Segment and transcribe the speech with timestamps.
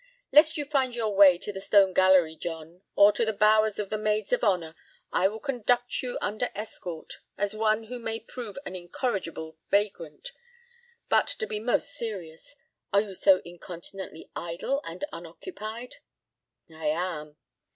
[0.31, 3.91] "Lest you find your way to the Stone Gallery, John, or to the bowers of
[3.91, 4.73] the maids of honor,
[5.13, 10.31] I will conduct you under escort as one who may prove an incorrigible vagrant.
[11.07, 12.55] But to be most serious.
[12.91, 15.97] Are you so incontinently idle and unoccupied?"
[16.73, 17.37] "I am."